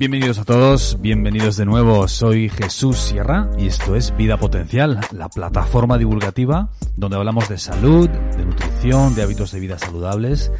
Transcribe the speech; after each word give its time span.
Bienvenidos 0.00 0.38
a 0.38 0.46
todos, 0.46 0.96
bienvenidos 1.02 1.58
de 1.58 1.66
nuevo. 1.66 2.08
Soy 2.08 2.48
Jesús 2.48 2.96
Sierra 2.96 3.50
y 3.58 3.66
esto 3.66 3.96
es 3.96 4.16
Vida 4.16 4.38
Potencial, 4.38 4.98
la 5.12 5.28
plataforma 5.28 5.98
divulgativa 5.98 6.70
donde 6.96 7.18
hablamos 7.18 7.50
de 7.50 7.58
salud, 7.58 8.08
de 8.08 8.46
nutrición, 8.46 9.14
de 9.14 9.22
hábitos 9.24 9.52
de 9.52 9.60
vida 9.60 9.78
saludables 9.78 10.50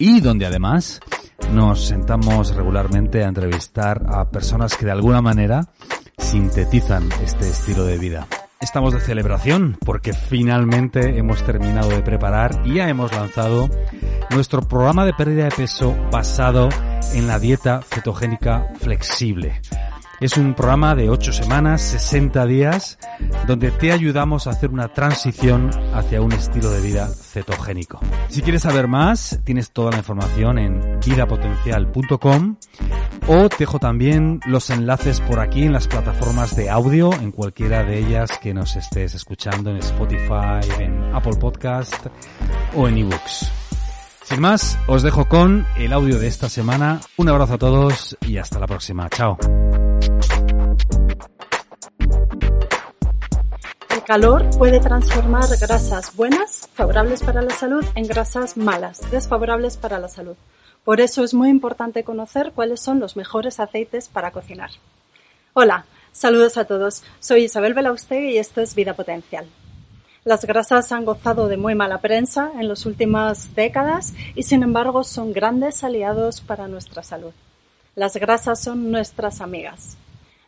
y 0.00 0.20
donde 0.20 0.44
además 0.44 0.98
nos 1.52 1.86
sentamos 1.86 2.52
regularmente 2.56 3.22
a 3.22 3.28
entrevistar 3.28 4.02
a 4.08 4.28
personas 4.28 4.76
que 4.76 4.86
de 4.86 4.90
alguna 4.90 5.22
manera 5.22 5.68
sintetizan 6.18 7.08
este 7.22 7.48
estilo 7.48 7.84
de 7.84 7.96
vida. 7.96 8.26
Estamos 8.60 8.92
de 8.92 8.98
celebración 8.98 9.78
porque 9.86 10.12
finalmente 10.12 11.16
hemos 11.16 11.44
terminado 11.44 11.90
de 11.90 12.02
preparar 12.02 12.60
y 12.64 12.74
ya 12.74 12.88
hemos 12.88 13.12
lanzado 13.12 13.70
nuestro 14.30 14.62
programa 14.62 15.04
de 15.04 15.14
pérdida 15.14 15.44
de 15.44 15.52
peso 15.52 15.94
basado 16.10 16.68
la 17.30 17.38
dieta 17.38 17.82
cetogénica 17.82 18.72
flexible. 18.80 19.60
Es 20.20 20.36
un 20.36 20.54
programa 20.54 20.94
de 20.94 21.08
8 21.08 21.32
semanas, 21.32 21.80
60 21.80 22.44
días, 22.44 22.98
donde 23.46 23.70
te 23.70 23.90
ayudamos 23.90 24.46
a 24.46 24.50
hacer 24.50 24.68
una 24.68 24.92
transición 24.92 25.70
hacia 25.94 26.20
un 26.20 26.32
estilo 26.32 26.70
de 26.70 26.82
vida 26.82 27.06
cetogénico. 27.06 28.00
Si 28.28 28.42
quieres 28.42 28.62
saber 28.62 28.86
más, 28.86 29.40
tienes 29.44 29.70
toda 29.70 29.92
la 29.92 29.96
información 29.96 30.58
en 30.58 31.00
vidapotencial.com 31.00 32.56
o 33.28 33.48
te 33.48 33.56
dejo 33.60 33.78
también 33.78 34.40
los 34.44 34.68
enlaces 34.68 35.20
por 35.20 35.40
aquí 35.40 35.62
en 35.62 35.72
las 35.72 35.88
plataformas 35.88 36.54
de 36.54 36.68
audio, 36.68 37.14
en 37.14 37.32
cualquiera 37.32 37.82
de 37.82 38.00
ellas 38.00 38.38
que 38.42 38.52
nos 38.52 38.76
estés 38.76 39.14
escuchando 39.14 39.70
en 39.70 39.78
Spotify, 39.78 40.60
en 40.80 41.14
Apple 41.14 41.36
Podcast 41.40 42.08
o 42.76 42.88
en 42.88 42.98
eBooks. 42.98 43.59
Sin 44.30 44.42
más, 44.42 44.78
os 44.86 45.02
dejo 45.02 45.28
con 45.28 45.66
el 45.76 45.92
audio 45.92 46.20
de 46.20 46.28
esta 46.28 46.48
semana. 46.48 47.00
Un 47.16 47.28
abrazo 47.28 47.54
a 47.54 47.58
todos 47.58 48.16
y 48.20 48.38
hasta 48.38 48.60
la 48.60 48.68
próxima. 48.68 49.10
Chao. 49.10 49.36
El 53.90 54.04
calor 54.06 54.48
puede 54.56 54.78
transformar 54.78 55.48
grasas 55.60 56.14
buenas, 56.14 56.68
favorables 56.74 57.24
para 57.24 57.42
la 57.42 57.50
salud, 57.50 57.84
en 57.96 58.06
grasas 58.06 58.56
malas, 58.56 59.00
desfavorables 59.10 59.76
para 59.76 59.98
la 59.98 60.08
salud. 60.08 60.36
Por 60.84 61.00
eso 61.00 61.24
es 61.24 61.34
muy 61.34 61.48
importante 61.48 62.04
conocer 62.04 62.52
cuáles 62.54 62.80
son 62.80 63.00
los 63.00 63.16
mejores 63.16 63.58
aceites 63.58 64.08
para 64.08 64.30
cocinar. 64.30 64.70
Hola, 65.54 65.86
saludos 66.12 66.56
a 66.56 66.66
todos. 66.66 67.02
Soy 67.18 67.46
Isabel 67.46 67.74
Belaustegui 67.74 68.34
y 68.34 68.38
esto 68.38 68.60
es 68.60 68.76
Vida 68.76 68.94
Potencial. 68.94 69.48
Las 70.22 70.44
grasas 70.44 70.92
han 70.92 71.06
gozado 71.06 71.48
de 71.48 71.56
muy 71.56 71.74
mala 71.74 72.02
prensa 72.02 72.52
en 72.58 72.68
las 72.68 72.84
últimas 72.84 73.54
décadas 73.54 74.12
y 74.34 74.42
sin 74.42 74.62
embargo 74.62 75.02
son 75.02 75.32
grandes 75.32 75.82
aliados 75.82 76.42
para 76.42 76.68
nuestra 76.68 77.02
salud. 77.02 77.32
Las 77.94 78.16
grasas 78.16 78.60
son 78.60 78.90
nuestras 78.90 79.40
amigas. 79.40 79.96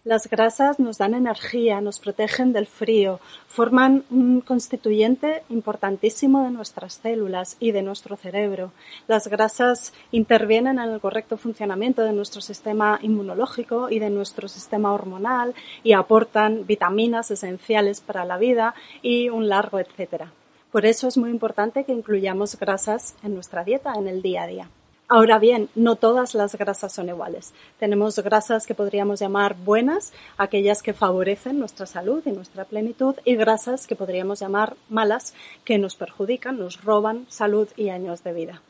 Las 0.04 0.28
grasas 0.28 0.80
nos 0.80 0.98
dan 0.98 1.14
energía, 1.14 1.80
nos 1.80 2.00
protegen 2.00 2.52
del 2.52 2.66
frío, 2.66 3.20
forman 3.46 4.04
un 4.10 4.40
constituyente 4.40 5.44
importantísimo 5.48 6.42
de 6.42 6.50
nuestras 6.50 6.94
células 6.94 7.56
y 7.60 7.70
de 7.70 7.82
nuestro 7.82 8.16
cerebro. 8.16 8.72
Las 9.06 9.28
grasas 9.28 9.94
intervienen 10.10 10.80
en 10.80 10.90
el 10.90 11.00
correcto 11.00 11.36
funcionamiento 11.36 12.02
de 12.02 12.12
nuestro 12.12 12.40
sistema 12.40 12.98
inmunológico 13.00 13.90
y 13.90 14.00
de 14.00 14.10
nuestro 14.10 14.48
sistema 14.48 14.92
hormonal 14.92 15.54
y 15.84 15.92
aportan 15.92 16.66
vitaminas 16.66 17.30
esenciales 17.30 18.00
para 18.00 18.24
la 18.24 18.38
vida 18.38 18.74
y 19.02 19.28
un 19.28 19.48
largo 19.48 19.78
etcétera. 19.78 20.32
Por 20.72 20.84
eso 20.84 21.06
es 21.06 21.16
muy 21.16 21.30
importante 21.30 21.84
que 21.84 21.92
incluyamos 21.92 22.58
grasas 22.58 23.14
en 23.22 23.34
nuestra 23.34 23.62
dieta 23.62 23.92
en 23.94 24.08
el 24.08 24.20
día 24.20 24.42
a 24.42 24.46
día. 24.48 24.68
Ahora 25.14 25.38
bien, 25.38 25.68
no 25.74 25.96
todas 25.96 26.34
las 26.34 26.54
grasas 26.54 26.94
son 26.94 27.10
iguales. 27.10 27.52
Tenemos 27.78 28.18
grasas 28.20 28.66
que 28.66 28.74
podríamos 28.74 29.20
llamar 29.20 29.56
buenas, 29.62 30.14
aquellas 30.38 30.82
que 30.82 30.94
favorecen 30.94 31.58
nuestra 31.58 31.84
salud 31.84 32.22
y 32.24 32.32
nuestra 32.32 32.64
plenitud, 32.64 33.16
y 33.26 33.36
grasas 33.36 33.86
que 33.86 33.94
podríamos 33.94 34.40
llamar 34.40 34.74
malas, 34.88 35.34
que 35.66 35.76
nos 35.76 35.96
perjudican, 35.96 36.58
nos 36.58 36.82
roban 36.82 37.26
salud 37.28 37.68
y 37.76 37.90
años 37.90 38.24
de 38.24 38.32
vida. 38.32 38.62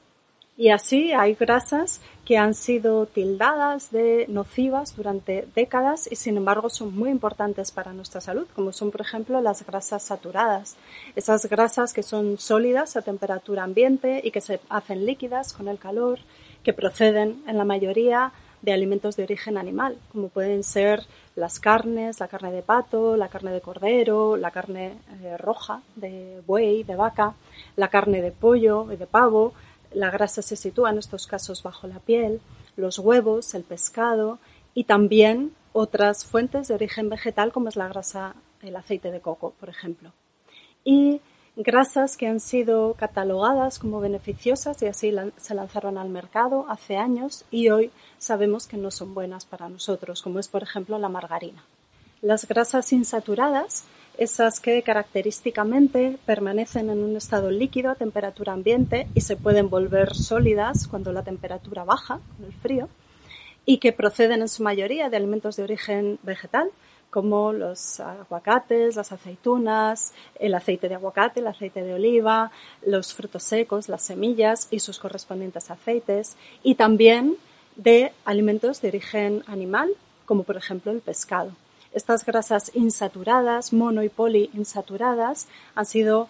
Y 0.56 0.68
así 0.68 1.12
hay 1.12 1.34
grasas 1.34 2.02
que 2.26 2.36
han 2.36 2.54
sido 2.54 3.06
tildadas 3.06 3.90
de 3.90 4.26
nocivas 4.28 4.94
durante 4.94 5.48
décadas 5.54 6.08
y 6.10 6.16
sin 6.16 6.36
embargo 6.36 6.68
son 6.68 6.94
muy 6.94 7.10
importantes 7.10 7.72
para 7.72 7.94
nuestra 7.94 8.20
salud, 8.20 8.46
como 8.54 8.72
son 8.72 8.90
por 8.90 9.00
ejemplo 9.00 9.40
las 9.40 9.66
grasas 9.66 10.02
saturadas. 10.02 10.76
Esas 11.16 11.46
grasas 11.46 11.94
que 11.94 12.02
son 12.02 12.36
sólidas 12.38 12.96
a 12.96 13.02
temperatura 13.02 13.64
ambiente 13.64 14.20
y 14.22 14.30
que 14.30 14.42
se 14.42 14.60
hacen 14.68 15.06
líquidas 15.06 15.54
con 15.54 15.68
el 15.68 15.78
calor, 15.78 16.18
que 16.62 16.74
proceden 16.74 17.42
en 17.46 17.56
la 17.56 17.64
mayoría 17.64 18.32
de 18.60 18.72
alimentos 18.72 19.16
de 19.16 19.24
origen 19.24 19.58
animal, 19.58 19.98
como 20.12 20.28
pueden 20.28 20.62
ser 20.62 21.04
las 21.34 21.58
carnes, 21.58 22.20
la 22.20 22.28
carne 22.28 22.52
de 22.52 22.62
pato, 22.62 23.16
la 23.16 23.28
carne 23.28 23.50
de 23.50 23.60
cordero, 23.60 24.36
la 24.36 24.52
carne 24.52 24.98
eh, 25.22 25.36
roja 25.36 25.82
de 25.96 26.40
buey, 26.46 26.84
de 26.84 26.94
vaca, 26.94 27.34
la 27.74 27.88
carne 27.88 28.22
de 28.22 28.30
pollo 28.30 28.92
y 28.92 28.96
de 28.96 29.06
pavo, 29.06 29.52
la 29.94 30.10
grasa 30.10 30.42
se 30.42 30.56
sitúa 30.56 30.91
en 30.91 30.98
estos 30.98 31.26
casos 31.26 31.62
bajo 31.62 31.86
la 31.86 31.98
piel, 31.98 32.41
los 32.76 32.98
huevos, 32.98 33.54
el 33.54 33.64
pescado 33.64 34.38
y 34.75 34.84
también 34.84 35.54
otras 35.72 36.25
fuentes 36.25 36.69
de 36.69 36.75
origen 36.75 37.08
vegetal 37.08 37.53
como 37.53 37.69
es 37.69 37.76
la 37.76 37.88
grasa, 37.88 38.34
el 38.62 38.76
aceite 38.76 39.10
de 39.10 39.20
coco, 39.20 39.54
por 39.58 39.69
ejemplo. 39.69 40.12
Y 40.84 41.20
grasas 41.56 42.16
que 42.16 42.26
han 42.26 42.41
sido 42.41 42.94
catalogadas 42.94 43.78
como 43.78 44.00
beneficiosas 44.00 44.82
y 44.82 44.86
así 44.86 45.14
se 45.36 45.54
lanzaron 45.54 45.98
al 45.98 46.08
mercado 46.08 46.66
hace 46.69 46.97
años 46.97 47.44
y 47.50 47.69
hoy 47.69 47.91
sabemos 48.19 48.66
que 48.66 48.76
no 48.76 48.91
son 48.91 49.14
buenas 49.14 49.44
para 49.44 49.69
nosotros, 49.69 50.22
como 50.22 50.38
es 50.38 50.48
por 50.48 50.62
ejemplo 50.62 50.98
la 50.98 51.08
margarina. 51.08 51.62
Las 52.22 52.47
grasas 52.47 52.93
insaturadas 52.93 53.83
esas 54.16 54.60
que 54.60 54.81
característicamente 54.83 56.19
permanecen 56.25 56.88
en 56.88 57.03
un 57.03 57.16
estado 57.16 57.50
líquido 57.50 57.91
a 57.91 57.97
temperatura 57.97 58.53
ambiente 58.53 59.09
y 59.12 59.22
se 59.22 59.37
pueden 59.37 59.69
volver 59.69 60.15
sólidas 60.15 60.87
cuando 60.87 61.12
la 61.12 61.25
temperatura 61.25 61.82
baja, 61.82 62.21
con 62.37 62.47
el 62.47 62.53
frío, 62.53 62.88
y 63.66 63.78
que 63.78 63.91
proceden 63.93 64.41
en 64.41 64.49
su 64.49 64.62
mayoría 64.62 65.11
de 65.11 65.16
alimentos 65.16 65.56
de 65.56 65.65
origen 65.65 66.21
vegetal, 66.22 66.71
como 67.11 67.53
los 67.53 67.99
aguacates, 67.99 68.94
las 68.94 69.11
aceitunas, 69.11 70.15
el 70.38 70.55
aceite 70.55 70.88
de 70.88 70.94
aguacate, 70.94 71.41
el 71.41 71.49
aceite 71.49 71.82
de 71.82 71.94
oliva, 71.94 72.53
los 72.87 73.15
frutos 73.15 73.43
secos, 73.43 73.88
las 73.88 74.03
semillas 74.03 74.69
y 74.71 74.78
sus 74.78 75.00
correspondientes 75.00 75.72
aceites, 75.72 76.37
y 76.62 76.77
también 76.77 77.34
de 77.75 78.12
alimentos 78.25 78.81
de 78.81 78.88
origen 78.91 79.43
animal, 79.49 79.91
como 80.25 80.44
por 80.44 80.56
ejemplo 80.56 80.93
el 80.93 81.00
pescado. 81.00 81.50
Estas 81.92 82.25
grasas 82.25 82.70
insaturadas, 82.75 83.72
mono 83.72 84.03
y 84.03 84.08
poliinsaturadas, 84.08 85.47
han 85.75 85.86
sido 85.86 86.28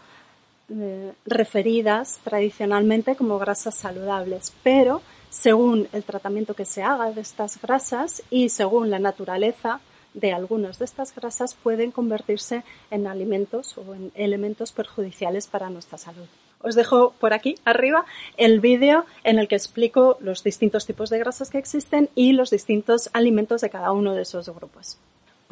eh, 0.70 1.12
referidas 1.26 2.18
tradicionalmente 2.24 3.14
como 3.14 3.38
grasas 3.38 3.74
saludables, 3.74 4.52
pero 4.62 5.02
según 5.30 5.88
el 5.92 6.04
tratamiento 6.04 6.54
que 6.54 6.64
se 6.64 6.82
haga 6.82 7.10
de 7.10 7.20
estas 7.20 7.60
grasas 7.60 8.22
y 8.30 8.48
según 8.48 8.90
la 8.90 8.98
naturaleza 8.98 9.80
de 10.14 10.32
algunas 10.32 10.78
de 10.78 10.84
estas 10.84 11.14
grasas 11.14 11.54
pueden 11.54 11.90
convertirse 11.90 12.64
en 12.90 13.06
alimentos 13.06 13.76
o 13.78 13.94
en 13.94 14.12
elementos 14.14 14.72
perjudiciales 14.72 15.46
para 15.46 15.70
nuestra 15.70 15.98
salud. 15.98 16.26
Os 16.60 16.74
dejo 16.74 17.12
por 17.18 17.32
aquí 17.32 17.56
arriba 17.64 18.04
el 18.36 18.60
vídeo 18.60 19.04
en 19.24 19.38
el 19.38 19.48
que 19.48 19.56
explico 19.56 20.16
los 20.20 20.44
distintos 20.44 20.86
tipos 20.86 21.10
de 21.10 21.18
grasas 21.18 21.50
que 21.50 21.58
existen 21.58 22.08
y 22.14 22.32
los 22.32 22.50
distintos 22.50 23.10
alimentos 23.12 23.60
de 23.62 23.70
cada 23.70 23.92
uno 23.92 24.14
de 24.14 24.22
esos 24.22 24.48
grupos. 24.48 24.98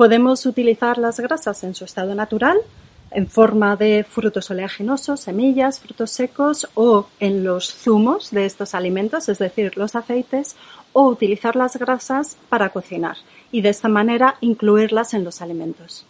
Podemos 0.01 0.47
utilizar 0.47 0.97
las 0.97 1.21
grasas 1.21 1.63
en 1.63 1.75
su 1.75 1.85
estado 1.85 2.15
natural, 2.15 2.57
en 3.11 3.29
forma 3.29 3.77
de 3.77 4.03
frutos 4.03 4.51
oleaginosos, 4.51 5.21
semillas, 5.21 5.79
frutos 5.79 6.11
secos 6.11 6.71
o 6.73 7.07
en 7.21 7.45
los 7.45 7.75
zumos 7.75 8.31
de 8.31 8.47
estos 8.47 8.75
alimentos, 8.75 9.29
es 9.29 9.39
decir, 9.39 9.77
los 9.77 9.95
aceites, 9.95 10.57
o 10.95 11.07
utilizar 11.07 11.55
las 11.55 11.77
grasas 11.77 12.39
para 12.49 12.71
cocinar 12.71 13.19
y 13.53 13.61
de 13.61 13.69
esta 13.69 13.89
manera 13.91 14.37
incluirlas 14.41 15.13
en 15.13 15.23
los 15.23 15.43
alimentos. 15.43 16.07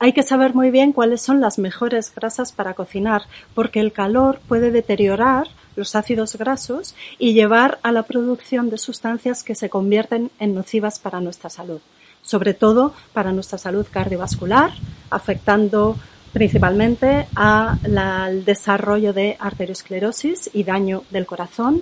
Hay 0.00 0.12
que 0.12 0.24
saber 0.24 0.56
muy 0.56 0.72
bien 0.72 0.92
cuáles 0.92 1.22
son 1.22 1.40
las 1.40 1.60
mejores 1.60 2.12
grasas 2.12 2.50
para 2.50 2.74
cocinar, 2.74 3.22
porque 3.54 3.78
el 3.78 3.92
calor 3.92 4.40
puede 4.48 4.72
deteriorar 4.72 5.46
los 5.76 5.94
ácidos 5.94 6.34
grasos 6.34 6.96
y 7.16 7.32
llevar 7.32 7.78
a 7.84 7.92
la 7.92 8.02
producción 8.02 8.70
de 8.70 8.78
sustancias 8.78 9.44
que 9.44 9.54
se 9.54 9.70
convierten 9.70 10.32
en 10.40 10.52
nocivas 10.52 10.98
para 10.98 11.20
nuestra 11.20 11.48
salud 11.48 11.80
sobre 12.28 12.52
todo 12.52 12.92
para 13.14 13.32
nuestra 13.32 13.56
salud 13.56 13.86
cardiovascular, 13.90 14.70
afectando 15.08 15.96
principalmente 16.34 17.26
al 17.34 18.44
desarrollo 18.44 19.14
de 19.14 19.38
arteriosclerosis 19.40 20.50
y 20.52 20.62
daño 20.62 21.04
del 21.10 21.24
corazón, 21.24 21.80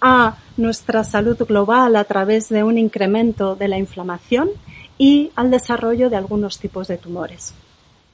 a 0.00 0.36
nuestra 0.56 1.04
salud 1.04 1.36
global 1.46 1.96
a 1.96 2.04
través 2.04 2.48
de 2.48 2.62
un 2.62 2.78
incremento 2.78 3.56
de 3.56 3.68
la 3.68 3.76
inflamación 3.76 4.48
y 4.96 5.30
al 5.36 5.50
desarrollo 5.50 6.08
de 6.08 6.16
algunos 6.16 6.58
tipos 6.58 6.88
de 6.88 6.96
tumores. 6.96 7.52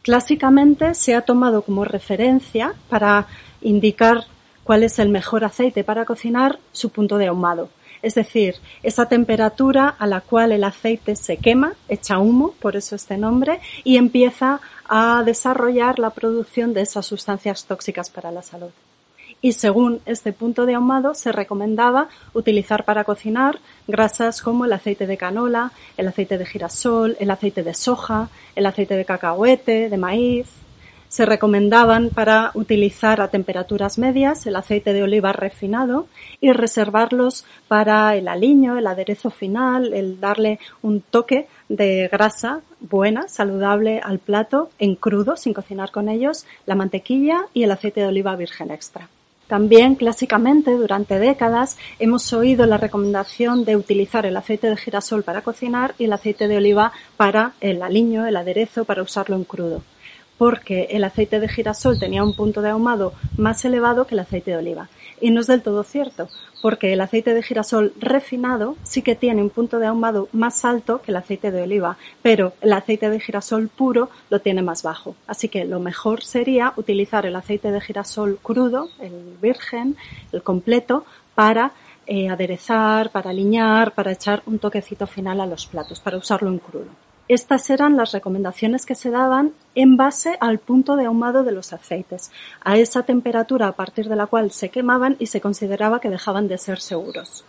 Clásicamente 0.02 0.94
se 0.94 1.14
ha 1.14 1.22
tomado 1.22 1.62
como 1.62 1.84
referencia 1.84 2.74
para 2.88 3.28
indicar 3.60 4.24
cuál 4.64 4.82
es 4.82 4.98
el 4.98 5.08
mejor 5.08 5.44
aceite 5.44 5.84
para 5.84 6.04
cocinar 6.04 6.58
su 6.72 6.90
punto 6.90 7.16
de 7.16 7.28
ahumado. 7.28 7.68
Es 8.02 8.14
decir, 8.14 8.56
esa 8.82 9.06
temperatura 9.06 9.88
a 9.88 10.06
la 10.06 10.20
cual 10.20 10.52
el 10.52 10.64
aceite 10.64 11.16
se 11.16 11.36
quema, 11.36 11.74
echa 11.88 12.18
humo, 12.18 12.54
por 12.60 12.76
eso 12.76 12.96
este 12.96 13.16
nombre, 13.16 13.60
y 13.84 13.96
empieza 13.96 14.60
a 14.88 15.22
desarrollar 15.24 15.98
la 15.98 16.10
producción 16.10 16.72
de 16.72 16.82
esas 16.82 17.06
sustancias 17.06 17.64
tóxicas 17.64 18.10
para 18.10 18.30
la 18.30 18.42
salud. 18.42 18.70
Y 19.42 19.52
según 19.52 20.00
este 20.04 20.32
punto 20.32 20.66
de 20.66 20.74
ahumado 20.74 21.14
se 21.14 21.32
recomendaba 21.32 22.08
utilizar 22.34 22.84
para 22.84 23.04
cocinar 23.04 23.58
grasas 23.88 24.42
como 24.42 24.66
el 24.66 24.72
aceite 24.72 25.06
de 25.06 25.16
canola, 25.16 25.72
el 25.96 26.08
aceite 26.08 26.36
de 26.36 26.44
girasol, 26.44 27.16
el 27.18 27.30
aceite 27.30 27.62
de 27.62 27.72
soja, 27.72 28.28
el 28.54 28.66
aceite 28.66 28.96
de 28.96 29.06
cacahuete, 29.06 29.88
de 29.88 29.96
maíz, 29.96 30.48
se 31.10 31.26
recomendaban 31.26 32.10
para 32.10 32.52
utilizar 32.54 33.20
a 33.20 33.28
temperaturas 33.28 33.98
medias 33.98 34.46
el 34.46 34.54
aceite 34.54 34.92
de 34.92 35.02
oliva 35.02 35.32
refinado 35.32 36.06
y 36.40 36.52
reservarlos 36.52 37.44
para 37.66 38.14
el 38.14 38.28
aliño, 38.28 38.78
el 38.78 38.86
aderezo 38.86 39.30
final, 39.30 39.92
el 39.92 40.20
darle 40.20 40.60
un 40.82 41.00
toque 41.00 41.48
de 41.68 42.08
grasa 42.12 42.60
buena, 42.78 43.26
saludable 43.26 44.00
al 44.00 44.20
plato 44.20 44.70
en 44.78 44.94
crudo, 44.94 45.36
sin 45.36 45.52
cocinar 45.52 45.90
con 45.90 46.08
ellos, 46.08 46.46
la 46.64 46.76
mantequilla 46.76 47.46
y 47.52 47.64
el 47.64 47.72
aceite 47.72 48.02
de 48.02 48.06
oliva 48.06 48.36
virgen 48.36 48.70
extra. 48.70 49.08
También, 49.48 49.96
clásicamente, 49.96 50.70
durante 50.70 51.18
décadas, 51.18 51.76
hemos 51.98 52.32
oído 52.32 52.66
la 52.66 52.76
recomendación 52.76 53.64
de 53.64 53.74
utilizar 53.74 54.26
el 54.26 54.36
aceite 54.36 54.68
de 54.68 54.76
girasol 54.76 55.24
para 55.24 55.42
cocinar 55.42 55.92
y 55.98 56.04
el 56.04 56.12
aceite 56.12 56.46
de 56.46 56.56
oliva 56.56 56.92
para 57.16 57.54
el 57.60 57.82
aliño, 57.82 58.26
el 58.26 58.36
aderezo, 58.36 58.84
para 58.84 59.02
usarlo 59.02 59.34
en 59.34 59.42
crudo 59.42 59.82
porque 60.40 60.88
el 60.92 61.04
aceite 61.04 61.38
de 61.38 61.50
girasol 61.50 61.98
tenía 61.98 62.24
un 62.24 62.34
punto 62.34 62.62
de 62.62 62.70
ahumado 62.70 63.12
más 63.36 63.62
elevado 63.66 64.06
que 64.06 64.14
el 64.14 64.20
aceite 64.20 64.52
de 64.52 64.56
oliva. 64.56 64.88
Y 65.20 65.32
no 65.32 65.42
es 65.42 65.46
del 65.46 65.60
todo 65.60 65.84
cierto, 65.84 66.30
porque 66.62 66.94
el 66.94 67.02
aceite 67.02 67.34
de 67.34 67.42
girasol 67.42 67.92
refinado 68.00 68.74
sí 68.82 69.02
que 69.02 69.14
tiene 69.14 69.42
un 69.42 69.50
punto 69.50 69.78
de 69.78 69.88
ahumado 69.88 70.30
más 70.32 70.64
alto 70.64 71.02
que 71.02 71.10
el 71.10 71.18
aceite 71.18 71.50
de 71.50 71.60
oliva, 71.60 71.98
pero 72.22 72.54
el 72.62 72.72
aceite 72.72 73.10
de 73.10 73.20
girasol 73.20 73.68
puro 73.68 74.08
lo 74.30 74.40
tiene 74.40 74.62
más 74.62 74.82
bajo. 74.82 75.14
Así 75.26 75.50
que 75.50 75.66
lo 75.66 75.78
mejor 75.78 76.22
sería 76.22 76.72
utilizar 76.78 77.26
el 77.26 77.36
aceite 77.36 77.70
de 77.70 77.82
girasol 77.82 78.38
crudo, 78.42 78.88
el 78.98 79.36
virgen, 79.42 79.98
el 80.32 80.42
completo, 80.42 81.04
para 81.34 81.72
eh, 82.06 82.30
aderezar, 82.30 83.10
para 83.10 83.28
aliñar, 83.28 83.92
para 83.92 84.12
echar 84.12 84.42
un 84.46 84.58
toquecito 84.58 85.06
final 85.06 85.38
a 85.42 85.46
los 85.46 85.66
platos, 85.66 86.00
para 86.00 86.16
usarlo 86.16 86.48
en 86.48 86.60
crudo. 86.60 87.09
Estas 87.30 87.70
eran 87.70 87.96
las 87.96 88.10
recomendaciones 88.10 88.84
que 88.84 88.96
se 88.96 89.08
daban 89.08 89.52
en 89.76 89.96
base 89.96 90.36
al 90.40 90.58
punto 90.58 90.96
de 90.96 91.04
ahumado 91.04 91.44
de 91.44 91.52
los 91.52 91.72
aceites, 91.72 92.32
a 92.60 92.76
esa 92.76 93.04
temperatura 93.04 93.68
a 93.68 93.76
partir 93.76 94.08
de 94.08 94.16
la 94.16 94.26
cual 94.26 94.50
se 94.50 94.70
quemaban 94.70 95.14
y 95.20 95.26
se 95.26 95.40
consideraba 95.40 96.00
que 96.00 96.10
dejaban 96.10 96.48
de 96.48 96.58
ser 96.58 96.80
seguros. 96.80 97.44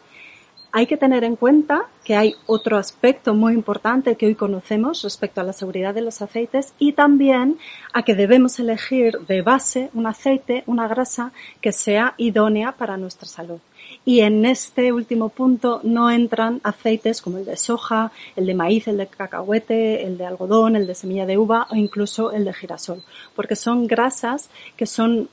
Hay 0.71 0.85
que 0.85 0.97
tener 0.97 1.23
en 1.23 1.35
cuenta 1.35 1.87
que 2.03 2.15
hay 2.15 2.35
otro 2.45 2.77
aspecto 2.77 3.33
muy 3.33 3.53
importante 3.53 4.15
que 4.17 4.27
hoy 4.27 4.35
conocemos 4.35 5.01
respecto 5.01 5.41
a 5.41 5.45
la 5.45 5.51
seguridad 5.51 5.95
de 5.95 6.01
los 6.01 6.21
aceites 6.21 6.75
y 6.77 6.91
también 6.91 7.57
a 7.91 8.03
que 8.03 8.13
debemos 8.13 8.59
elegir 8.59 9.17
de 9.21 9.41
base 9.41 9.89
un 9.95 10.05
aceite, 10.05 10.63
una 10.67 10.87
grasa 10.87 11.31
que 11.59 11.71
sea 11.71 12.13
idónea 12.17 12.73
para 12.73 12.97
nuestra 12.97 13.27
salud. 13.27 13.59
Y 14.03 14.21
en 14.21 14.45
este 14.45 14.91
último 14.91 15.29
punto 15.29 15.79
no 15.83 16.09
entran 16.09 16.59
aceites 16.63 17.21
como 17.21 17.37
el 17.37 17.45
de 17.45 17.55
soja, 17.55 18.11
el 18.35 18.47
de 18.47 18.55
maíz, 18.55 18.87
el 18.87 18.97
de 18.97 19.07
cacahuete, 19.07 20.03
el 20.05 20.17
de 20.17 20.25
algodón, 20.25 20.75
el 20.75 20.87
de 20.87 20.95
semilla 20.95 21.25
de 21.25 21.37
uva 21.37 21.67
o 21.69 21.75
incluso 21.75 22.31
el 22.31 22.45
de 22.45 22.53
girasol, 22.53 23.03
porque 23.35 23.55
son 23.55 23.85
grasas 23.85 24.49
que 24.75 24.85
son 24.87 25.29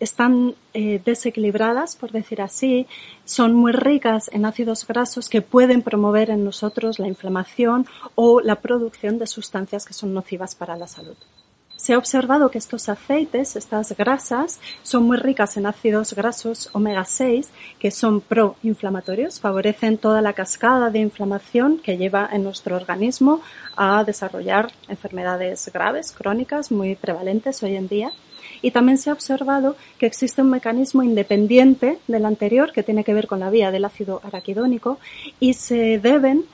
están 0.00 0.54
eh, 0.72 1.00
desequilibradas, 1.04 1.94
por 1.94 2.10
decir 2.10 2.40
así, 2.40 2.86
son 3.26 3.52
muy 3.52 3.72
ricas 3.72 4.30
en 4.32 4.46
ácidos 4.46 4.86
grasos 4.86 5.28
que 5.28 5.42
pueden 5.42 5.82
promover 5.82 6.30
en 6.30 6.42
nosotros 6.42 6.98
la 6.98 7.06
inflamación 7.06 7.86
o 8.14 8.40
la 8.40 8.56
producción 8.56 9.18
de 9.18 9.26
sustancias 9.26 9.84
que 9.84 9.92
son 9.92 10.14
nocivas 10.14 10.54
para 10.54 10.76
la 10.76 10.88
salud. 10.88 11.16
Se 11.80 11.94
ha 11.94 11.98
observado 11.98 12.50
que 12.50 12.58
estos 12.58 12.90
aceites, 12.90 13.56
estas 13.56 13.96
grasas, 13.96 14.60
son 14.82 15.04
muy 15.04 15.16
ricas 15.16 15.56
en 15.56 15.64
ácidos 15.64 16.12
grasos 16.12 16.68
omega 16.74 17.06
6 17.06 17.48
que 17.78 17.90
son 17.90 18.20
proinflamatorios, 18.20 19.40
favorecen 19.40 19.96
toda 19.96 20.20
la 20.20 20.34
cascada 20.34 20.90
de 20.90 20.98
inflamación 20.98 21.78
que 21.78 21.96
lleva 21.96 22.28
en 22.30 22.44
nuestro 22.44 22.76
organismo 22.76 23.40
a 23.76 24.04
desarrollar 24.04 24.70
enfermedades 24.88 25.70
graves, 25.72 26.12
crónicas, 26.12 26.70
muy 26.70 26.96
prevalentes 26.96 27.62
hoy 27.62 27.76
en 27.76 27.88
día. 27.88 28.12
Y 28.60 28.72
también 28.72 28.98
se 28.98 29.08
ha 29.08 29.14
observado 29.14 29.74
que 29.98 30.04
existe 30.04 30.42
un 30.42 30.50
mecanismo 30.50 31.02
independiente 31.02 31.98
del 32.08 32.26
anterior 32.26 32.72
que 32.72 32.82
tiene 32.82 33.04
que 33.04 33.14
ver 33.14 33.26
con 33.26 33.40
la 33.40 33.48
vía 33.48 33.70
del 33.70 33.86
ácido 33.86 34.20
araquidónico 34.22 34.98
y 35.38 35.54
se 35.54 35.98
deben 35.98 36.44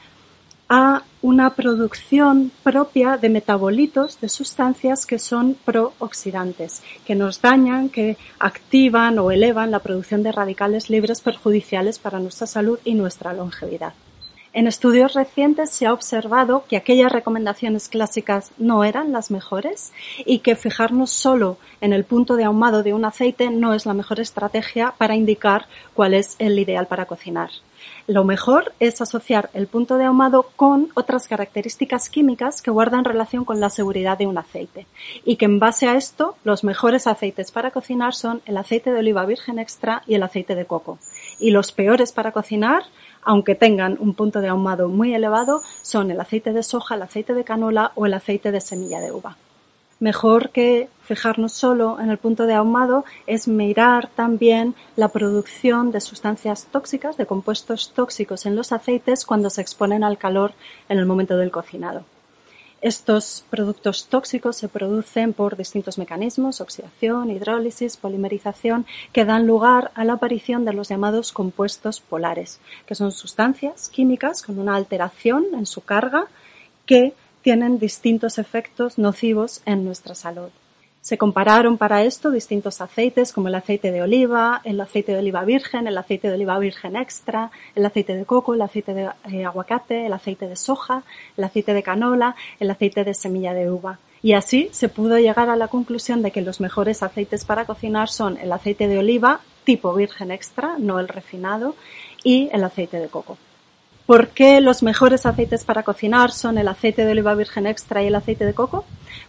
a 0.69 1.03
una 1.23 1.51
producción 1.51 2.51
propia 2.63 3.17
de 3.17 3.29
metabolitos, 3.29 4.21
de 4.21 4.29
sustancias 4.29 5.07
que 5.07 5.19
son 5.19 5.57
prooxidantes, 5.65 6.83
que 7.05 7.15
nos 7.15 7.41
dañan, 7.41 7.89
que 7.89 8.17
activan 8.39 9.19
o 9.19 9.31
elevan 9.31 9.71
la 9.71 9.81
producción 9.81 10.23
de 10.23 10.33
radicales 10.33 10.91
libres 10.91 11.21
perjudiciales 11.21 11.99
para 11.99 12.21
nuestra 12.21 12.47
salud 12.47 12.79
y 12.85 12.95
nuestra 12.95 13.33
longevidad. 13.33 13.95
En 14.56 14.67
estudios 14.67 15.12
recientes 15.12 15.69
se 15.69 15.85
ha 15.85 15.93
observado 15.93 16.64
que 16.67 16.79
aquellas 16.79 17.12
recomendaciones 17.12 17.91
clásicas 17.91 18.53
no 18.56 18.85
eran 18.85 19.12
las 19.12 19.31
mejores 19.31 19.93
y 20.25 20.38
que 20.38 20.56
fijarnos 20.56 21.11
solo 21.11 21.58
en 21.82 21.93
el 21.93 22.05
punto 22.05 22.37
de 22.37 22.44
ahumado 22.44 22.82
de 22.82 22.94
un 22.94 23.05
aceite 23.05 23.50
no 23.50 23.75
es 23.75 23.85
la 23.85 23.93
mejor 23.93 24.19
estrategia 24.19 24.94
para 24.97 25.14
indicar 25.14 25.67
cuál 25.93 26.14
es 26.14 26.37
el 26.38 26.58
ideal 26.58 26.87
para 26.87 27.05
cocinar. 27.05 27.50
Lo 28.06 28.25
mejor 28.25 28.73
es 28.81 29.03
asociar 29.03 29.50
el 29.53 29.67
punto 29.67 29.99
de 29.99 30.05
ahumado 30.05 30.47
con 30.56 30.88
otras 30.94 31.29
características 31.29 32.09
químicas 32.09 32.62
que 32.62 32.70
guardan 32.70 33.05
relación 33.05 33.44
con 33.44 33.61
la 33.61 33.69
seguridad 33.69 34.17
de 34.17 34.26
un 34.26 34.38
aceite 34.38 34.87
y 35.26 35.37
que 35.37 35.44
en 35.44 35.59
base 35.59 35.87
a 35.87 35.97
esto 35.97 36.37
los 36.44 36.64
mejores 36.64 37.06
aceites 37.06 37.52
para 37.52 37.73
cocinar 37.73 38.14
son 38.14 38.41
el 38.47 38.56
aceite 38.56 38.91
de 38.91 39.00
oliva 39.00 39.26
virgen 39.26 39.59
extra 39.59 40.02
y 40.06 40.14
el 40.14 40.23
aceite 40.23 40.55
de 40.55 40.64
coco. 40.64 40.99
Y 41.38 41.50
los 41.50 41.73
peores 41.73 42.12
para 42.12 42.33
cocinar, 42.33 42.85
aunque 43.23 43.55
tengan 43.55 43.97
un 44.00 44.15
punto 44.15 44.41
de 44.41 44.49
ahumado 44.49 44.88
muy 44.88 45.15
elevado, 45.15 45.62
son 45.83 46.11
el 46.11 46.21
aceite 46.21 46.53
de 46.53 46.62
soja, 46.62 46.94
el 46.94 47.03
aceite 47.03 47.35
de 47.35 47.44
canola 47.44 47.93
o 47.94 48.06
el 48.06 48.15
aceite 48.15 48.53
de 48.53 48.61
semilla 48.61 49.00
de 49.00 49.12
uva 49.12 49.37
mejor 49.99 50.50
que 50.50 50.88
fijarnos 51.03 51.53
solo 51.53 51.99
en 52.00 52.11
el 52.11 52.19
punto 52.19 52.47
de 52.47 52.55
ahumado 52.55 53.05
es 53.27 53.49
mirar 53.49 54.09
también 54.09 54.75
la 54.97 55.09
producción 55.09 55.91
de 55.91 56.00
sustancias 56.00 56.67
tóxicas, 56.71 57.17
de 57.17 57.27
compuestos 57.27 57.93
tóxicos 57.94 58.47
en 58.47 58.56
los 58.56 58.73
aceites 58.73 59.25
cuando 59.25 59.50
se 59.50 59.62
exponen 59.62 60.05
al 60.05 60.19
calor 60.19 60.53
en 60.88 60.99
el 60.99 61.06
momento 61.06 61.37
del 61.37 61.50
cocinado. 61.50 62.05
Estos 62.83 63.42
productos 63.49 64.06
tóxicos 64.06 64.56
se 64.59 64.68
producen 64.68 65.33
por 65.33 65.56
distintos 65.56 65.97
mecanismos, 65.97 66.61
oxidación, 66.61 67.30
hidrólisis, 67.30 67.97
polimerización, 67.97 68.85
que 69.12 69.25
dan 69.25 69.47
lugar 69.47 69.92
a 69.95 70.04
la 70.04 70.14
aparición 70.14 70.64
de 70.66 70.75
los 70.75 70.88
llamados 70.88 71.33
compuestos 71.33 72.00
polares, 72.00 72.61
que 72.87 72.95
son 72.95 73.12
sustancias 73.12 73.88
químicas 73.88 74.42
con 74.42 74.59
una 74.59 74.76
alteración 74.76 75.47
en 75.54 75.64
su 75.64 75.80
carga 75.80 76.26
que 76.85 77.14
tienen 77.42 77.78
distintos 77.78 78.38
efectos 78.38 78.99
nocivos 78.99 79.62
en 79.64 79.85
nuestra 79.85 80.14
salud. 80.14 80.50
Se 81.07 81.19
compararon 81.19 81.79
para 81.79 82.03
esto 82.03 82.33
distintos 82.33 82.81
aceites 82.81 83.33
como 83.33 83.47
el 83.47 83.55
aceite 83.55 83.93
de 83.93 84.03
oliva, 84.03 84.61
el 84.65 84.81
aceite 84.81 85.13
de 85.13 85.19
oliva 85.19 85.45
virgen, 85.45 85.87
el 85.87 85.97
aceite 85.97 86.27
de 86.27 86.35
oliva 86.35 86.59
virgen 86.59 86.97
extra, 86.97 87.53
el 87.77 87.87
aceite 87.87 88.17
de 88.17 88.25
coco, 88.25 88.55
el 88.55 88.63
aceite 88.63 88.93
de 88.93 89.09
eh, 89.31 89.45
aguacate, 89.45 90.07
el 90.07 90.13
aceite 90.13 90.49
de 90.49 90.57
soja, 90.57 91.05
el 91.37 91.45
aceite 91.45 91.75
de 91.75 91.85
canola, 91.85 92.35
el 92.59 92.69
aceite 92.73 93.05
de 93.05 93.15
semilla 93.15 93.55
de 93.55 93.71
uva. 93.71 94.01
Y 94.21 94.33
así 94.33 94.69
se 94.73 94.89
pudo 94.89 95.17
llegar 95.17 95.49
a 95.49 95.55
la 95.55 95.69
conclusión 95.69 96.23
de 96.23 96.33
que 96.33 96.43
los 96.43 96.61
mejores 96.61 97.05
aceites 97.05 97.45
para 97.45 97.67
cocinar 97.67 98.09
son 98.09 98.37
el 98.39 98.51
aceite 98.51 98.89
de 98.89 98.99
oliva 98.99 99.43
tipo 99.63 99.95
virgen 99.95 100.33
extra, 100.33 100.75
no 100.77 100.99
el 100.99 101.07
refinado, 101.07 101.77
y 102.25 102.51
el 102.53 102.65
aceite 102.65 102.99
de 102.99 103.07
coco. 103.07 103.39
¿Por 104.07 104.29
qué 104.29 104.61
los 104.61 104.85
mejores 104.85 105.27
aceites 105.27 105.65
para 105.65 105.83
cocinar 105.83 106.31
son 106.31 106.59
el 106.59 106.69
aceite 106.69 107.05
de 107.05 107.11
oliva 107.11 107.35
virgen 107.35 107.67
extra 107.67 108.05
y 108.05 108.07
el 108.07 108.15
aceite 108.15 108.47
de 108.47 108.55
coco? 108.55 108.85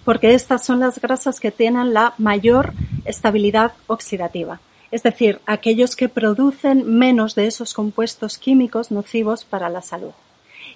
Porque 0.06 0.36
estas 0.36 0.64
son 0.64 0.80
las 0.80 1.02
grasas 1.02 1.40
que 1.40 1.50
tienen 1.50 1.96
la 1.96 2.14
mayor 2.20 2.74
estabilidad 3.04 3.72
oxidativa. 3.88 4.60
Es 4.92 5.02
decir, 5.02 5.42
aquellos 5.48 5.96
que 5.96 6.10
producen 6.10 6.88
menos 6.98 7.34
de 7.34 7.48
esos 7.48 7.74
compuestos 7.74 8.38
químicos 8.38 8.92
nocivos 8.92 9.46
para 9.46 9.68
la 9.70 9.82
salud. 9.82 10.12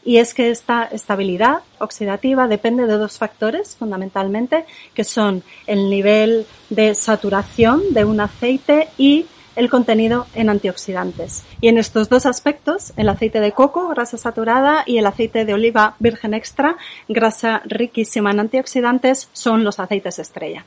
Y 0.03 0.17
es 0.17 0.33
que 0.33 0.49
esta 0.49 0.85
estabilidad 0.85 1.59
oxidativa 1.77 2.47
depende 2.47 2.87
de 2.87 2.97
dos 2.97 3.19
factores 3.19 3.75
fundamentalmente, 3.75 4.65
que 4.95 5.03
son 5.03 5.43
el 5.67 5.91
nivel 5.91 6.47
de 6.71 6.95
saturación 6.95 7.93
de 7.93 8.03
un 8.03 8.19
aceite 8.19 8.87
y 8.97 9.27
el 9.55 9.69
contenido 9.69 10.27
en 10.33 10.49
antioxidantes. 10.49 11.43
Y 11.59 11.67
en 11.67 11.77
estos 11.77 12.09
dos 12.09 12.25
aspectos, 12.25 12.93
el 12.97 13.09
aceite 13.09 13.39
de 13.39 13.51
coco, 13.51 13.87
grasa 13.89 14.17
saturada, 14.17 14.83
y 14.85 14.97
el 14.97 15.05
aceite 15.05 15.45
de 15.45 15.53
oliva 15.53 15.95
virgen 15.99 16.33
extra, 16.33 16.77
grasa 17.07 17.61
riquísima 17.65 18.31
en 18.31 18.39
antioxidantes, 18.39 19.29
son 19.33 19.63
los 19.63 19.79
aceites 19.79 20.19
estrella. 20.19 20.65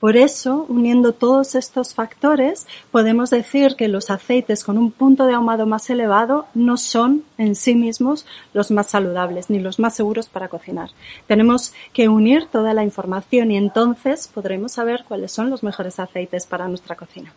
Por 0.00 0.16
eso, 0.16 0.64
uniendo 0.70 1.12
todos 1.12 1.54
estos 1.54 1.92
factores, 1.92 2.66
podemos 2.90 3.28
decir 3.28 3.76
que 3.76 3.86
los 3.86 4.08
aceites 4.08 4.64
con 4.64 4.78
un 4.78 4.92
punto 4.92 5.26
de 5.26 5.34
ahumado 5.34 5.66
más 5.66 5.90
elevado 5.90 6.46
no 6.54 6.78
son 6.78 7.22
en 7.36 7.54
sí 7.54 7.74
mismos 7.74 8.24
los 8.54 8.70
más 8.70 8.86
saludables 8.86 9.50
ni 9.50 9.58
los 9.58 9.78
más 9.78 9.94
seguros 9.94 10.30
para 10.30 10.48
cocinar. 10.48 10.88
Tenemos 11.26 11.74
que 11.92 12.08
unir 12.08 12.46
toda 12.46 12.72
la 12.72 12.82
información 12.82 13.50
y 13.50 13.58
entonces 13.58 14.26
podremos 14.26 14.72
saber 14.72 15.04
cuáles 15.06 15.32
son 15.32 15.50
los 15.50 15.62
mejores 15.62 16.00
aceites 16.00 16.46
para 16.46 16.66
nuestra 16.66 16.96
cocina. 16.96 17.34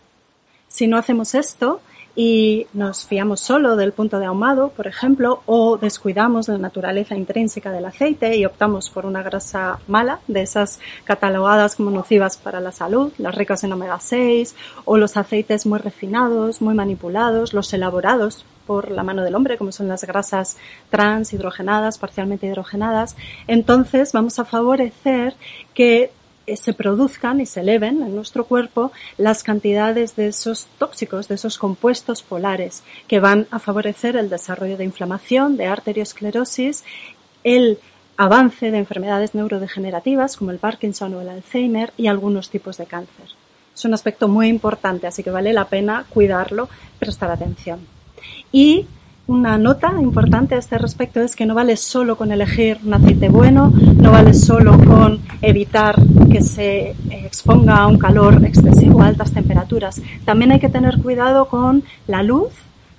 Si 0.73 0.87
no 0.87 0.97
hacemos 0.97 1.35
esto, 1.35 1.81
y 2.15 2.65
nos 2.73 3.05
fiamos 3.05 3.41
solo 3.41 3.75
del 3.75 3.91
punto 3.91 4.17
de 4.17 4.25
ahumado, 4.25 4.69
por 4.69 4.87
ejemplo, 4.87 5.43
o 5.45 5.77
descuidamos 5.77 6.47
la 6.47 6.57
naturaleza 6.57 7.15
intrínseca 7.15 7.71
del 7.71 7.85
aceite 7.85 8.35
y 8.35 8.45
optamos 8.45 8.89
por 8.89 9.05
una 9.05 9.21
grasa 9.21 9.79
mala, 9.87 10.19
de 10.27 10.41
esas 10.41 10.79
catalogadas 11.03 11.75
como 11.75 11.91
nocivas 11.91 12.37
para 12.37 12.59
la 12.59 12.71
salud, 12.71 13.11
las 13.19 13.35
ricas 13.35 13.63
en 13.63 13.73
omega 13.73 13.99
6, 13.99 14.55
o 14.85 14.97
los 14.97 15.15
aceites 15.15 15.67
muy 15.67 15.77
refinados, 15.77 16.59
muy 16.59 16.73
manipulados, 16.73 17.53
los 17.53 17.71
elaborados 17.71 18.43
por 18.65 18.89
la 18.89 19.03
mano 19.03 19.23
del 19.23 19.35
hombre, 19.35 19.59
como 19.59 19.71
son 19.71 19.87
las 19.87 20.03
grasas 20.05 20.57
trans, 20.89 21.33
hidrogenadas, 21.33 21.99
parcialmente 21.99 22.47
hidrogenadas, 22.47 23.15
entonces 23.45 24.11
vamos 24.11 24.39
a 24.39 24.45
favorecer 24.45 25.35
que 25.75 26.11
se 26.55 26.73
produzcan 26.73 27.39
y 27.41 27.45
se 27.45 27.61
eleven 27.61 28.01
en 28.01 28.15
nuestro 28.15 28.45
cuerpo 28.45 28.91
las 29.17 29.43
cantidades 29.43 30.15
de 30.15 30.27
esos 30.27 30.67
tóxicos, 30.77 31.27
de 31.27 31.35
esos 31.35 31.57
compuestos 31.57 32.21
polares 32.21 32.83
que 33.07 33.19
van 33.19 33.47
a 33.51 33.59
favorecer 33.59 34.15
el 34.15 34.29
desarrollo 34.29 34.77
de 34.77 34.83
inflamación, 34.83 35.57
de 35.57 35.67
arteriosclerosis, 35.67 36.83
el 37.43 37.79
avance 38.17 38.71
de 38.71 38.77
enfermedades 38.77 39.33
neurodegenerativas 39.33 40.37
como 40.37 40.51
el 40.51 40.59
Parkinson 40.59 41.13
o 41.15 41.21
el 41.21 41.29
Alzheimer 41.29 41.93
y 41.97 42.07
algunos 42.07 42.49
tipos 42.49 42.77
de 42.77 42.85
cáncer. 42.85 43.25
Es 43.73 43.85
un 43.85 43.93
aspecto 43.93 44.27
muy 44.27 44.47
importante, 44.49 45.07
así 45.07 45.23
que 45.23 45.31
vale 45.31 45.51
la 45.51 45.65
pena 45.65 46.05
cuidarlo, 46.09 46.69
prestar 46.99 47.31
atención. 47.31 47.79
Y 48.51 48.85
una 49.25 49.57
nota 49.57 49.93
importante 50.01 50.55
a 50.55 50.57
este 50.57 50.77
respecto 50.77 51.21
es 51.21 51.35
que 51.35 51.45
no 51.45 51.55
vale 51.55 51.77
solo 51.77 52.17
con 52.17 52.31
elegir 52.31 52.79
un 52.83 52.93
aceite 52.93 53.29
bueno, 53.29 53.71
no 53.71 54.11
vale 54.11 54.33
solo 54.33 54.77
con 54.83 55.21
evitar 55.41 55.95
que 56.29 56.41
se 56.41 56.95
exponga 57.09 57.77
a 57.77 57.87
un 57.87 57.97
calor 57.97 58.43
excesivo, 58.43 59.01
a 59.01 59.07
altas 59.07 59.31
temperaturas. 59.31 60.01
También 60.25 60.51
hay 60.51 60.59
que 60.59 60.69
tener 60.69 61.01
cuidado 61.01 61.47
con 61.47 61.83
la 62.07 62.21
luz, 62.21 62.51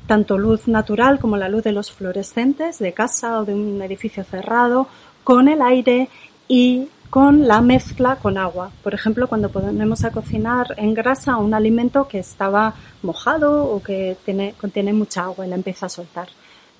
tanto 0.07 0.39
luz 0.39 0.67
natural 0.67 1.19
como 1.19 1.37
la 1.37 1.51
luz 1.51 1.63
de 1.63 1.73
los 1.73 1.93
fluorescentes 1.93 2.79
de 2.79 2.93
casa 2.93 3.41
o 3.41 3.45
de 3.45 3.55
un 3.55 3.83
edificio 3.83 4.25
cerrado, 4.25 4.89
con 5.25 5.49
el 5.49 5.61
aire 5.61 6.09
y 6.49 6.89
con 7.15 7.47
la 7.47 7.61
mezcla 7.61 8.17
con 8.17 8.37
agua. 8.37 8.73
Por 8.83 8.93
ejemplo, 8.93 9.29
cuando 9.29 9.49
ponemos 9.49 10.05
a 10.05 10.11
cocinar 10.11 10.75
en 10.77 10.95
grasa 10.95 11.37
un 11.37 11.55
alimento 11.55 12.09
que 12.09 12.19
estaba 12.19 12.75
mojado 13.03 13.67
o 13.71 13.81
que 13.81 14.17
tiene, 14.25 14.57
contiene 14.61 14.93
mucha 14.93 15.23
agua 15.23 15.47
y 15.47 15.49
la 15.49 15.55
empieza 15.55 15.87
a 15.87 15.89
soltar. 15.89 16.27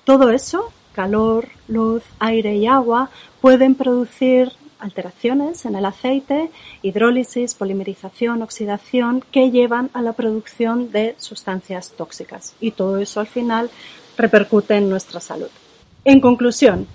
Todo 0.03 0.31
eso, 0.31 0.73
calor, 0.91 1.47
luz, 1.69 2.03
aire 2.19 2.57
y 2.57 2.67
agua, 2.67 3.09
pueden 3.39 3.75
producir 3.75 4.51
alteraciones 4.77 5.63
en 5.63 5.77
el 5.77 5.85
aceite, 5.85 6.51
hidrólisis, 6.81 7.55
polimerización, 7.55 8.41
oxidación, 8.41 9.23
que 9.31 9.51
llevan 9.51 9.89
a 9.93 10.01
la 10.01 10.11
producción 10.11 10.91
de 10.91 11.15
sustancias 11.17 11.93
tóxicas. 11.95 12.55
Y 12.59 12.71
todo 12.71 12.97
eso 12.97 13.21
al 13.21 13.27
final 13.27 13.69
repercute 14.17 14.75
en 14.75 14.89
nuestra 14.89 15.21
salud. 15.21 15.47
En 16.03 16.19
conclusión, 16.19 16.87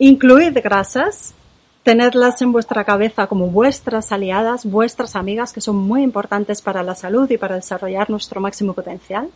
incluid 0.00 0.58
grasas 0.64 1.36
tenerlas 1.82 2.40
en 2.42 2.52
vuestra 2.52 2.84
cabeza 2.84 3.26
como 3.26 3.48
vuestras 3.48 4.12
aliadas, 4.12 4.64
vuestras 4.64 5.16
amigas, 5.16 5.52
que 5.52 5.60
son 5.60 5.76
muy 5.76 6.02
importantes 6.02 6.62
para 6.62 6.82
la 6.82 6.94
salud 6.94 7.28
y 7.30 7.38
para 7.38 7.56
desarrollar 7.56 8.08
nuestro 8.08 8.40
máximo 8.40 8.72
potencial. 8.72 9.28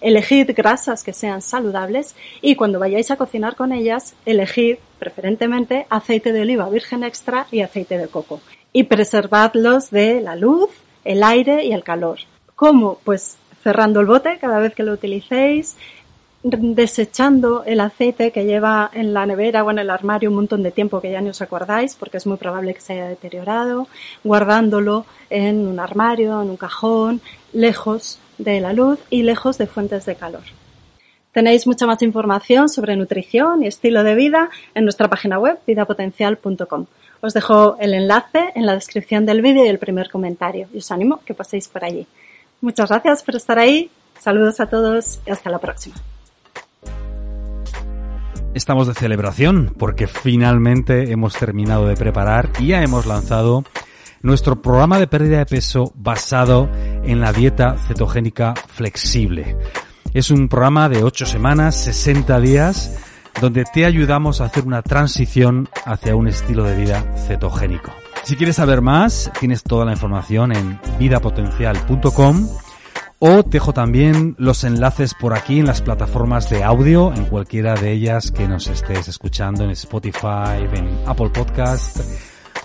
Elegid 0.00 0.50
grasas 0.54 1.02
que 1.02 1.12
sean 1.12 1.42
saludables 1.42 2.14
y 2.40 2.56
cuando 2.56 2.78
vayáis 2.78 3.10
a 3.10 3.16
cocinar 3.16 3.56
con 3.56 3.72
ellas, 3.72 4.14
elegid 4.26 4.76
preferentemente 4.98 5.86
aceite 5.90 6.32
de 6.32 6.42
oliva 6.42 6.68
virgen 6.68 7.04
extra 7.04 7.46
y 7.50 7.60
aceite 7.60 7.98
de 7.98 8.08
coco. 8.08 8.40
Y 8.72 8.84
preservadlos 8.84 9.90
de 9.90 10.20
la 10.20 10.36
luz, 10.36 10.70
el 11.04 11.22
aire 11.22 11.64
y 11.64 11.72
el 11.72 11.84
calor. 11.84 12.18
¿Cómo? 12.54 12.98
Pues 13.04 13.36
cerrando 13.62 14.00
el 14.00 14.06
bote 14.06 14.38
cada 14.38 14.58
vez 14.58 14.74
que 14.74 14.82
lo 14.82 14.92
utilicéis, 14.92 15.76
desechando 16.44 17.64
el 17.64 17.80
aceite 17.80 18.30
que 18.30 18.44
lleva 18.44 18.90
en 18.92 19.14
la 19.14 19.24
nevera 19.24 19.64
o 19.64 19.70
en 19.70 19.78
el 19.78 19.88
armario 19.88 20.28
un 20.28 20.36
montón 20.36 20.62
de 20.62 20.70
tiempo 20.70 21.00
que 21.00 21.10
ya 21.10 21.22
no 21.22 21.30
os 21.30 21.40
acordáis 21.40 21.94
porque 21.94 22.18
es 22.18 22.26
muy 22.26 22.36
probable 22.36 22.74
que 22.74 22.82
se 22.82 22.92
haya 22.92 23.08
deteriorado, 23.08 23.88
guardándolo 24.22 25.06
en 25.30 25.66
un 25.66 25.80
armario, 25.80 26.42
en 26.42 26.50
un 26.50 26.58
cajón, 26.58 27.22
lejos 27.54 28.18
de 28.36 28.60
la 28.60 28.74
luz 28.74 29.00
y 29.08 29.22
lejos 29.22 29.56
de 29.56 29.66
fuentes 29.66 30.04
de 30.04 30.16
calor. 30.16 30.42
Tenéis 31.32 31.66
mucha 31.66 31.86
más 31.86 32.02
información 32.02 32.68
sobre 32.68 32.94
nutrición 32.94 33.64
y 33.64 33.66
estilo 33.66 34.04
de 34.04 34.14
vida 34.14 34.50
en 34.74 34.84
nuestra 34.84 35.08
página 35.08 35.38
web 35.38 35.58
vidapotencial.com. 35.66 36.86
Os 37.22 37.32
dejo 37.32 37.78
el 37.80 37.94
enlace 37.94 38.52
en 38.54 38.66
la 38.66 38.74
descripción 38.74 39.24
del 39.24 39.40
vídeo 39.40 39.64
y 39.64 39.68
el 39.68 39.78
primer 39.78 40.10
comentario 40.10 40.68
y 40.74 40.78
os 40.78 40.92
animo 40.92 41.20
que 41.24 41.32
paséis 41.32 41.68
por 41.68 41.84
allí. 41.84 42.06
Muchas 42.60 42.90
gracias 42.90 43.22
por 43.22 43.34
estar 43.34 43.58
ahí. 43.58 43.90
Saludos 44.20 44.60
a 44.60 44.66
todos 44.66 45.20
y 45.26 45.30
hasta 45.30 45.48
la 45.48 45.58
próxima. 45.58 45.96
Estamos 48.54 48.86
de 48.86 48.94
celebración 48.94 49.74
porque 49.76 50.06
finalmente 50.06 51.10
hemos 51.10 51.34
terminado 51.34 51.88
de 51.88 51.96
preparar 51.96 52.50
y 52.60 52.68
ya 52.68 52.82
hemos 52.82 53.04
lanzado 53.04 53.64
nuestro 54.22 54.62
programa 54.62 55.00
de 55.00 55.08
pérdida 55.08 55.38
de 55.38 55.46
peso 55.46 55.92
basado 55.96 56.70
en 57.02 57.20
la 57.20 57.32
dieta 57.32 57.76
cetogénica 57.76 58.54
flexible. 58.54 59.56
Es 60.14 60.30
un 60.30 60.48
programa 60.48 60.88
de 60.88 61.02
8 61.02 61.26
semanas, 61.26 61.82
60 61.82 62.38
días, 62.38 62.96
donde 63.40 63.64
te 63.64 63.84
ayudamos 63.84 64.40
a 64.40 64.44
hacer 64.44 64.64
una 64.64 64.82
transición 64.82 65.68
hacia 65.84 66.14
un 66.14 66.28
estilo 66.28 66.62
de 66.62 66.76
vida 66.76 67.04
cetogénico. 67.26 67.92
Si 68.22 68.36
quieres 68.36 68.56
saber 68.56 68.80
más, 68.80 69.32
tienes 69.40 69.64
toda 69.64 69.84
la 69.84 69.92
información 69.92 70.52
en 70.52 70.78
vidapotencial.com 71.00 72.48
o 73.26 73.42
dejo 73.42 73.72
también 73.72 74.34
los 74.38 74.64
enlaces 74.64 75.14
por 75.14 75.32
aquí 75.32 75.58
en 75.58 75.66
las 75.66 75.80
plataformas 75.80 76.50
de 76.50 76.62
audio, 76.62 77.10
en 77.14 77.24
cualquiera 77.24 77.74
de 77.74 77.92
ellas 77.92 78.30
que 78.30 78.46
nos 78.46 78.66
estés 78.66 79.08
escuchando 79.08 79.64
en 79.64 79.70
Spotify, 79.70 80.68
en 80.74 80.90
Apple 81.06 81.30
Podcast 81.30 82.00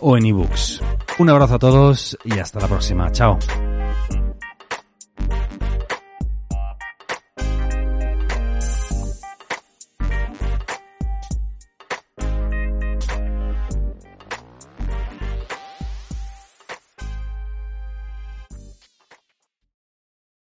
o 0.02 0.18
en 0.18 0.26
eBooks. 0.26 0.82
Un 1.18 1.30
abrazo 1.30 1.56
a 1.56 1.60
todos 1.60 2.18
y 2.26 2.40
hasta 2.40 2.60
la 2.60 2.68
próxima. 2.68 3.10
Chao. 3.10 3.40